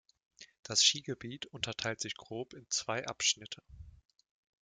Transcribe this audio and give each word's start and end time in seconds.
Das 0.63 0.83
Skigebiet 0.83 1.45
unterteilt 1.45 1.99
sich 2.01 2.15
grob 2.17 2.55
in 2.55 2.65
zwei 2.71 3.05
Abschnitte. 3.05 3.61